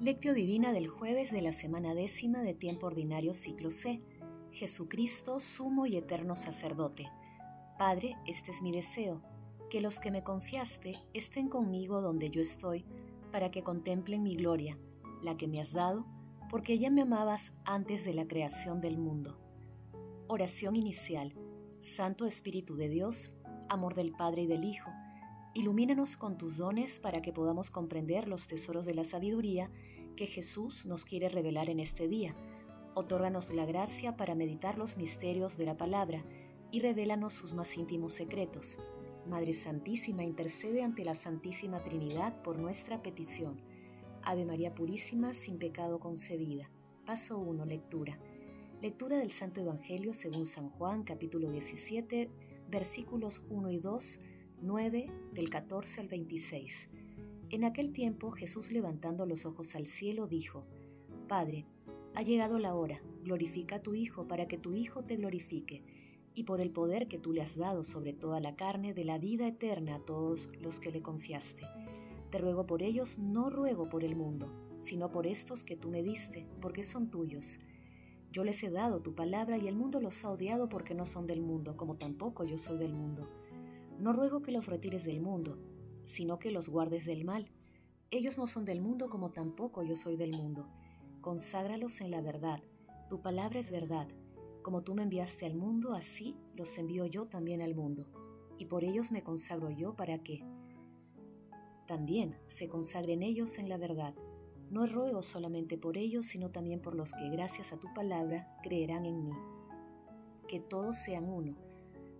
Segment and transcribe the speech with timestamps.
[0.00, 3.98] Lectio Divina del jueves de la semana décima de tiempo ordinario ciclo C.
[4.50, 7.10] Jesucristo, sumo y eterno sacerdote.
[7.78, 9.20] Padre, este es mi deseo,
[9.68, 12.86] que los que me confiaste estén conmigo donde yo estoy,
[13.30, 14.78] para que contemplen mi gloria,
[15.22, 16.06] la que me has dado,
[16.48, 19.38] porque ya me amabas antes de la creación del mundo.
[20.28, 21.34] Oración inicial.
[21.78, 23.32] Santo Espíritu de Dios,
[23.68, 24.90] amor del Padre y del Hijo,
[25.54, 29.70] ilumínanos con tus dones para que podamos comprender los tesoros de la sabiduría
[30.16, 32.34] que Jesús nos quiere revelar en este día.
[32.94, 36.24] Otórganos la gracia para meditar los misterios de la palabra
[36.70, 38.78] y revélanos sus más íntimos secretos.
[39.26, 43.60] Madre Santísima, intercede ante la Santísima Trinidad por nuestra petición.
[44.22, 46.70] Ave María Purísima, sin pecado concebida.
[47.06, 47.64] Paso 1.
[47.64, 48.18] Lectura.
[48.82, 52.30] Lectura del Santo Evangelio según San Juan, capítulo 17,
[52.70, 54.20] versículos 1 y 2,
[54.62, 56.88] 9, del 14 al 26.
[57.48, 60.66] En aquel tiempo Jesús levantando los ojos al cielo dijo,
[61.28, 61.64] Padre,
[62.14, 65.82] ha llegado la hora, glorifica a tu Hijo para que tu Hijo te glorifique,
[66.34, 69.18] y por el poder que tú le has dado sobre toda la carne de la
[69.18, 71.62] vida eterna a todos los que le confiaste.
[72.30, 76.02] Te ruego por ellos, no ruego por el mundo, sino por estos que tú me
[76.02, 77.58] diste, porque son tuyos
[78.32, 81.26] yo les he dado tu palabra y el mundo los ha odiado porque no son
[81.26, 83.28] del mundo, como tampoco yo soy del mundo.
[84.00, 85.58] No ruego que los retires del mundo,
[86.04, 87.50] sino que los guardes del mal.
[88.10, 90.68] Ellos no son del mundo como tampoco yo soy del mundo.
[91.20, 92.62] Conságralos en la verdad.
[93.08, 94.08] Tu palabra es verdad.
[94.62, 98.06] Como tú me enviaste al mundo, así los envío yo también al mundo.
[98.58, 100.44] Y por ellos me consagro yo para que
[101.86, 104.14] también se consagren ellos en la verdad
[104.70, 109.04] no ruego solamente por ellos, sino también por los que, gracias a tu palabra, creerán
[109.04, 109.32] en mí.
[110.48, 111.56] Que todos sean uno,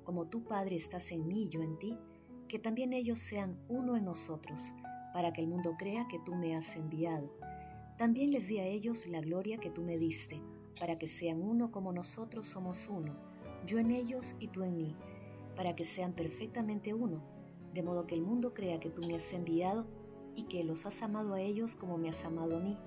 [0.05, 1.99] como tu Padre estás en mí y yo en ti,
[2.49, 4.75] que también ellos sean uno en nosotros,
[5.13, 7.33] para que el mundo crea que tú me has enviado.
[7.97, 10.41] También les di a ellos la gloria que tú me diste,
[10.79, 13.15] para que sean uno como nosotros somos uno,
[13.67, 14.97] yo en ellos y tú en mí,
[15.55, 17.23] para que sean perfectamente uno,
[17.75, 19.87] de modo que el mundo crea que tú me has enviado
[20.35, 22.79] y que los has amado a ellos como me has amado a mí.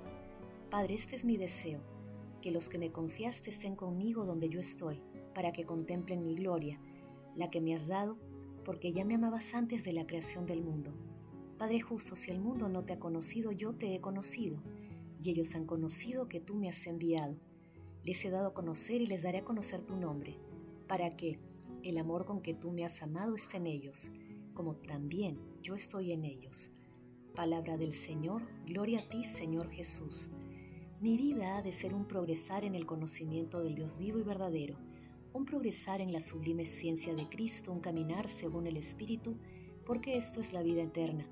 [0.70, 1.82] Padre, este es mi deseo,
[2.42, 5.02] que los que me confiaste estén conmigo donde yo estoy,
[5.34, 6.82] para que contemplen mi gloria,
[7.36, 8.18] la que me has dado,
[8.64, 10.94] porque ya me amabas antes de la creación del mundo.
[11.58, 14.62] Padre justo, si el mundo no te ha conocido, yo te he conocido,
[15.22, 17.38] y ellos han conocido que tú me has enviado.
[18.04, 20.38] Les he dado a conocer y les daré a conocer tu nombre,
[20.88, 21.40] para que
[21.84, 24.12] el amor con que tú me has amado esté en ellos,
[24.54, 26.72] como también yo estoy en ellos.
[27.36, 30.30] Palabra del Señor, gloria a ti Señor Jesús.
[31.02, 34.78] Mi vida ha de ser un progresar en el conocimiento del Dios vivo y verdadero,
[35.34, 39.38] un progresar en la sublime ciencia de Cristo, un caminar según el Espíritu,
[39.86, 41.26] porque esto es la vida eterna.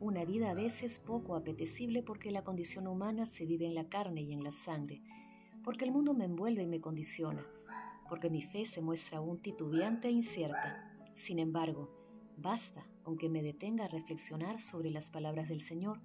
[0.00, 4.22] Una vida a veces poco apetecible porque la condición humana se vive en la carne
[4.22, 5.02] y en la sangre,
[5.62, 7.46] porque el mundo me envuelve y me condiciona,
[8.08, 10.92] porque mi fe se muestra aún titubeante e incierta.
[11.14, 12.04] Sin embargo,
[12.36, 16.00] Basta con que me detenga a reflexionar sobre las palabras del Señor.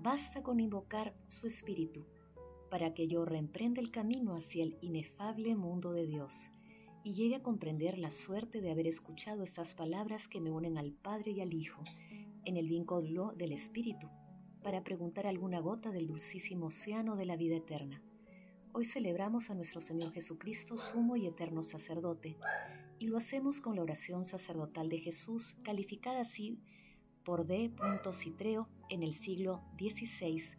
[0.00, 2.04] Basta con invocar su Espíritu
[2.70, 6.50] para que yo reemprenda el camino hacia el inefable mundo de Dios
[7.04, 10.92] y llegue a comprender la suerte de haber escuchado estas palabras que me unen al
[10.92, 11.82] Padre y al Hijo
[12.44, 14.08] en el vínculo del Espíritu,
[14.62, 18.02] para preguntar alguna gota del dulcísimo océano de la vida eterna.
[18.72, 22.36] Hoy celebramos a nuestro Señor Jesucristo, sumo y eterno sacerdote,
[22.98, 26.60] y lo hacemos con la oración sacerdotal de Jesús, calificada así
[27.24, 27.72] por D.
[28.12, 30.56] Citreo en el siglo XVI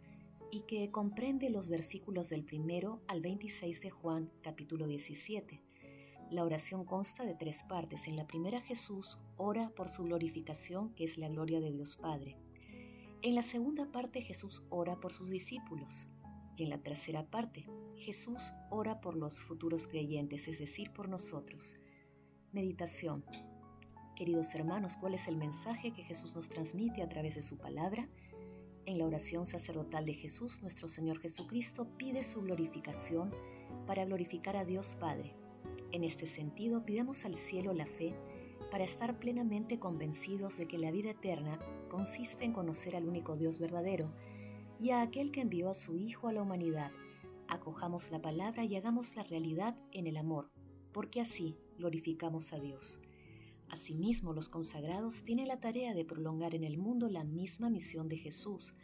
[0.50, 5.73] y que comprende los versículos del primero al 26 de Juan capítulo 17.
[6.34, 8.08] La oración consta de tres partes.
[8.08, 12.36] En la primera Jesús ora por su glorificación, que es la gloria de Dios Padre.
[13.22, 16.08] En la segunda parte Jesús ora por sus discípulos.
[16.56, 21.76] Y en la tercera parte Jesús ora por los futuros creyentes, es decir, por nosotros.
[22.50, 23.24] Meditación.
[24.16, 28.08] Queridos hermanos, ¿cuál es el mensaje que Jesús nos transmite a través de su palabra?
[28.86, 33.30] En la oración sacerdotal de Jesús, nuestro Señor Jesucristo pide su glorificación
[33.86, 35.43] para glorificar a Dios Padre.
[35.94, 38.16] En este sentido, pidamos al cielo la fe
[38.68, 43.60] para estar plenamente convencidos de que la vida eterna consiste en conocer al único Dios
[43.60, 44.12] verdadero
[44.80, 46.90] y a aquel que envió a su Hijo a la humanidad.
[47.46, 50.50] Acojamos la palabra y hagamos la realidad en el amor,
[50.90, 52.98] porque así glorificamos a Dios.
[53.70, 58.18] Asimismo, los consagrados tienen la tarea de prolongar en el mundo la misma misión de
[58.18, 58.74] Jesús,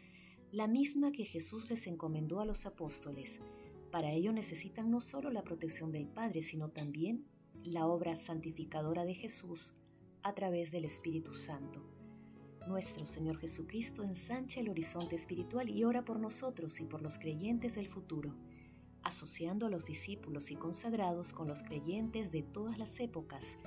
[0.52, 3.40] la misma que Jesús les encomendó a los apóstoles.
[3.90, 7.26] Para ello necesitan no solo la protección del Padre, sino también
[7.64, 9.72] la obra santificadora de Jesús
[10.22, 11.82] a través del Espíritu Santo.
[12.68, 17.74] nuestro Señor Jesucristo ensancha el horizonte espiritual y ora por nosotros y por los creyentes
[17.74, 18.36] del futuro,
[19.02, 23.58] asociando a los discípulos y consagrados con los creyentes de todas las épocas,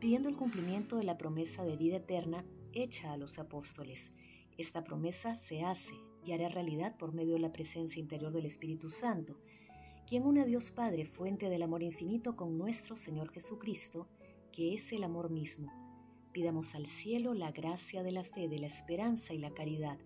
[0.00, 4.12] pidiendo el cumplimiento de la promesa de vida eterna hecha a los apóstoles.
[4.58, 8.90] Esta promesa se hace y hará realidad por medio de la presencia interior del Espíritu
[8.90, 9.38] Santo,
[10.06, 14.08] quien une Dios Padre, fuente del amor infinito, con nuestro Señor Jesucristo,
[14.52, 15.72] que es el amor mismo
[16.32, 19.98] Pidamos al cielo la gracia de la fe, de la esperanza y la caridad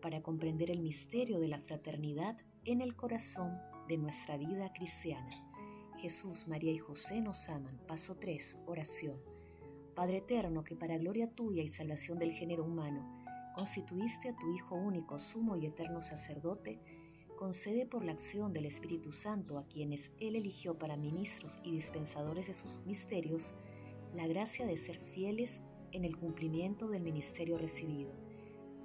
[0.00, 3.58] para comprender el misterio de la fraternidad en el corazón
[3.88, 5.30] de nuestra vida cristiana.
[5.98, 7.76] Jesús, María y José nos aman.
[7.88, 8.58] Paso 3.
[8.66, 9.20] Oración.
[9.96, 13.24] Padre eterno, que para gloria tuya y salvación del género humano,
[13.56, 16.78] constituiste a tu Hijo único, sumo y eterno sacerdote,
[17.36, 22.46] concede por la acción del Espíritu Santo a quienes Él eligió para ministros y dispensadores
[22.46, 23.54] de sus misterios,
[24.14, 28.12] la gracia de ser fieles en el cumplimiento del ministerio recibido.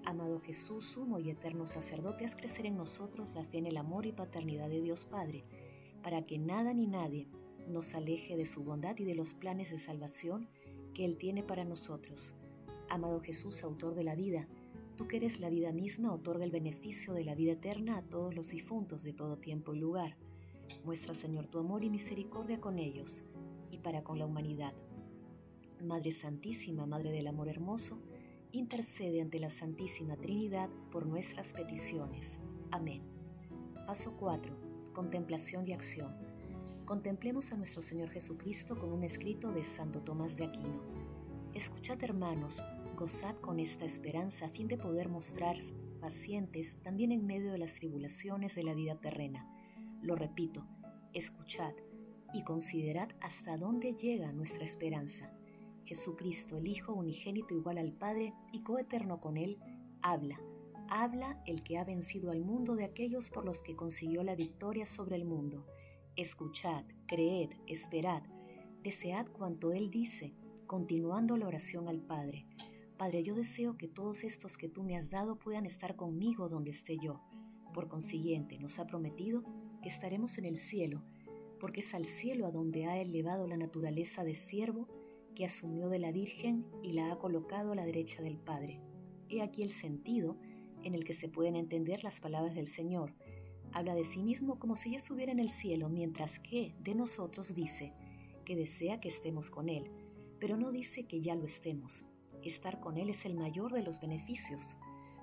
[0.06, 4.06] Amado Jesús, sumo y eterno sacerdote, haz crecer en nosotros la fe en el amor
[4.06, 5.44] y paternidad de Dios Padre,
[6.02, 7.28] para que nada ni nadie
[7.68, 10.50] nos aleje de su bondad y de los planes de salvación
[10.94, 12.34] que Él tiene para nosotros.
[12.90, 14.48] Amado Jesús, autor de la vida,
[15.00, 18.36] tú que eres la vida misma, otorga el beneficio de la vida eterna a todos
[18.36, 20.18] los difuntos de todo tiempo y lugar.
[20.84, 23.24] Muestra, Señor, tu amor y misericordia con ellos
[23.72, 24.74] y para con la humanidad
[25.82, 28.02] Madre Santísima, Madre del Amor Hermoso,
[28.52, 32.42] intercede ante la Santísima Trinidad por nuestras peticiones.
[32.70, 33.02] Amén.
[33.88, 34.92] Paso 4.
[34.92, 36.14] Contemplación y acción.
[36.84, 40.84] Contemplemos a nuestro Señor Jesucristo con un escrito de Santo Tomás de Aquino.
[41.54, 42.62] Escuchad hermanos,
[43.00, 45.56] gozad con esta esperanza a fin de poder mostrar
[46.02, 49.50] pacientes también en medio de las tribulaciones de la vida terrena.
[50.02, 50.68] Lo repito,
[51.14, 51.72] escuchad
[52.34, 55.34] y considerad hasta dónde llega nuestra esperanza
[55.86, 59.58] Jesucristo, el Hijo unigénito igual al Padre y coeterno con Él,
[60.02, 60.40] habla.
[60.90, 64.86] Habla el que ha vencido al mundo de aquellos por los que consiguió la victoria
[64.86, 65.66] sobre el mundo.
[66.16, 68.22] Escuchad, creed, esperad,
[68.84, 70.36] desead cuanto Él dice,
[70.68, 72.46] continuando la oración al Padre.
[73.00, 76.72] Padre, yo deseo que todos estos que tú me has dado puedan estar conmigo donde
[76.72, 77.22] esté yo.
[77.74, 79.46] Por consiguiente, nos ha prometido
[79.82, 81.02] que estaremos en el cielo,
[81.62, 84.90] porque es al cielo a donde ha elevado la naturaleza de siervo
[85.34, 88.82] que asumió de la Virgen y la ha colocado a la derecha del Padre.
[89.30, 90.38] He aquí el sentido
[90.84, 93.16] en el que se pueden entender las palabras del Señor.
[93.72, 97.56] Habla de sí mismo como si ya estuviera en el cielo, mientras que de nosotros
[97.56, 97.94] dice
[98.44, 99.90] que desea que estemos con Él,
[100.38, 102.04] pero no dice que ya lo estemos.
[102.44, 104.78] Estar con Él es el mayor de los beneficios.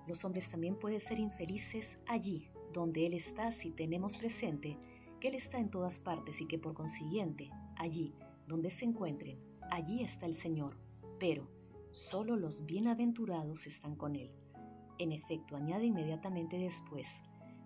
[0.07, 4.79] Los hombres también pueden ser infelices allí, donde Él está, si tenemos presente
[5.21, 8.15] que Él está en todas partes y que por consiguiente, allí,
[8.47, 9.39] donde se encuentren,
[9.71, 10.77] allí está el Señor,
[11.19, 11.49] pero
[11.91, 14.31] solo los bienaventurados están con Él.
[14.99, 17.23] En efecto, añade inmediatamente después,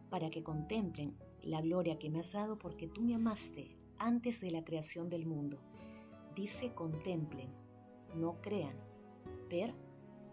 [0.09, 4.51] para que contemplen la gloria que me has dado porque tú me amaste antes de
[4.51, 5.61] la creación del mundo.
[6.35, 7.51] Dice contemplen,
[8.15, 8.90] no crean.
[9.49, 9.75] Ver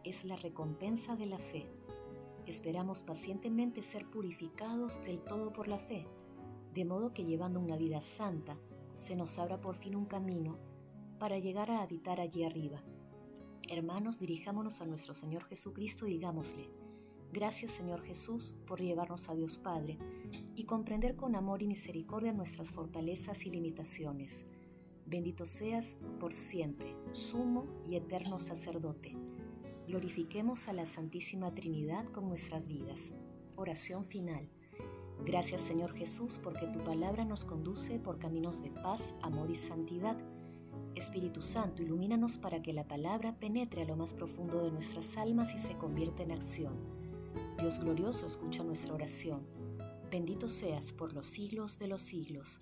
[0.04, 1.70] es la recompensa de la fe.
[2.46, 6.08] Esperamos pacientemente ser purificados del todo por la fe,
[6.74, 8.58] de modo que llevando una vida santa,
[8.94, 10.58] se nos abra por fin un camino
[11.20, 12.84] para llegar a habitar allí arriba.
[13.70, 16.70] Hermanos, dirijámonos a nuestro Señor Jesucristo y digámosle,
[17.34, 19.98] gracias Señor Jesús por llevarnos a Dios Padre
[20.56, 24.46] y comprender con amor y misericordia nuestras fortalezas y limitaciones.
[25.08, 29.16] Bendito seas por siempre, sumo y eterno sacerdote.
[29.88, 33.14] Glorifiquemos a la Santísima Trinidad con nuestras vidas.
[33.56, 34.50] Oración final.
[35.26, 40.18] Gracias Señor Jesús porque tu palabra nos conduce por caminos de paz, amor y santidad
[40.98, 45.54] Espíritu Santo, ilumínanos para que la palabra penetre a lo más profundo de nuestras almas
[45.54, 46.74] y se convierta en acción.
[47.60, 49.46] Dios glorioso, escucha nuestra oración.
[50.10, 52.62] Bendito seas por los siglos de los siglos.